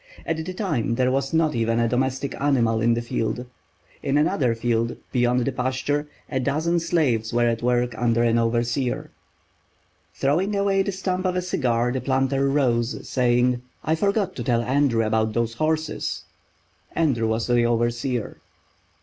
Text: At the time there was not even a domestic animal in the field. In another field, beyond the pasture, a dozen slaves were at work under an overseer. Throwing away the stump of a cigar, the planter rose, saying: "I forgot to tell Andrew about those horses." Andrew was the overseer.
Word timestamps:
At 0.25 0.43
the 0.43 0.51
time 0.51 0.95
there 0.95 1.11
was 1.11 1.31
not 1.31 1.53
even 1.53 1.79
a 1.79 1.87
domestic 1.87 2.33
animal 2.41 2.81
in 2.81 2.95
the 2.95 3.03
field. 3.03 3.45
In 4.01 4.17
another 4.17 4.55
field, 4.55 4.97
beyond 5.11 5.45
the 5.45 5.51
pasture, 5.51 6.09
a 6.27 6.39
dozen 6.39 6.79
slaves 6.79 7.31
were 7.31 7.45
at 7.45 7.61
work 7.61 7.93
under 7.95 8.23
an 8.23 8.39
overseer. 8.39 9.11
Throwing 10.15 10.55
away 10.55 10.81
the 10.81 10.91
stump 10.91 11.27
of 11.27 11.35
a 11.35 11.41
cigar, 11.43 11.91
the 11.91 12.01
planter 12.01 12.49
rose, 12.49 13.07
saying: 13.07 13.61
"I 13.83 13.93
forgot 13.93 14.35
to 14.37 14.43
tell 14.43 14.63
Andrew 14.63 15.05
about 15.05 15.33
those 15.33 15.53
horses." 15.53 16.23
Andrew 16.95 17.27
was 17.27 17.45
the 17.45 17.63
overseer. 17.65 18.39